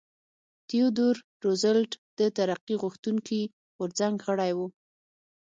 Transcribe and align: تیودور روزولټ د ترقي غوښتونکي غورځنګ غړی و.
تیودور 0.67 1.15
روزولټ 1.43 1.91
د 2.19 2.21
ترقي 2.37 2.75
غوښتونکي 2.81 3.41
غورځنګ 3.77 4.15
غړی 4.27 4.51
و. 4.57 4.59